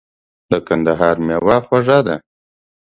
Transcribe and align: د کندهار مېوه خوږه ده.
د 0.51 0.53
کندهار 0.67 1.15
مېوه 1.25 1.57
خوږه 1.65 1.99
ده. 2.05 2.15